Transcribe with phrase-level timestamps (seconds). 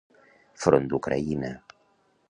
[0.63, 1.55] Front d'Ucraïna.